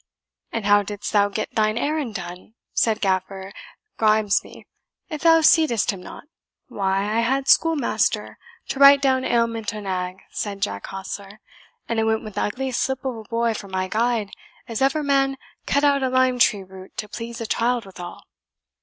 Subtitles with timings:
[0.51, 3.53] "And how didst thou get thine errand done," said Gaffer
[3.99, 4.65] Grimesby,
[5.09, 6.23] "if thou seedst him not?"
[6.69, 11.39] "Why, I had schoolmaster to write down ailment o' nag," said Jack Hostler;
[11.87, 14.31] "and I went wi' the ugliest slip of a boy for my guide
[14.67, 15.37] as ever man
[15.67, 18.23] cut out o' lime tree root to please a child withal."